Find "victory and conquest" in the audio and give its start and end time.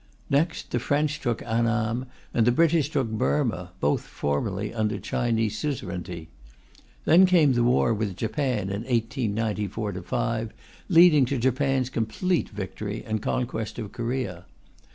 12.49-13.77